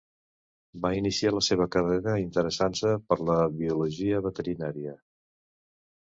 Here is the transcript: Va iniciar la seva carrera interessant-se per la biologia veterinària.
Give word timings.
Va 0.83 0.89
iniciar 0.99 1.33
la 1.33 1.41
seva 1.47 1.67
carrera 1.75 2.15
interessant-se 2.21 2.93
per 3.11 3.17
la 3.27 3.35
biologia 3.59 4.23
veterinària. 4.29 4.95